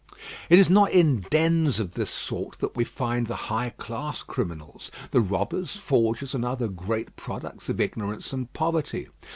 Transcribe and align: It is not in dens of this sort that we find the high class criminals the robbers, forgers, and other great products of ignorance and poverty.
It 0.49 0.57
is 0.57 0.67
not 0.67 0.89
in 0.91 1.27
dens 1.29 1.79
of 1.79 1.91
this 1.91 2.09
sort 2.09 2.57
that 2.59 2.75
we 2.75 2.83
find 2.83 3.27
the 3.27 3.35
high 3.35 3.69
class 3.69 4.23
criminals 4.23 4.89
the 5.11 5.21
robbers, 5.21 5.73
forgers, 5.75 6.33
and 6.33 6.43
other 6.43 6.67
great 6.67 7.15
products 7.15 7.69
of 7.69 7.79
ignorance 7.79 8.33
and 8.33 8.51
poverty. 8.51 9.09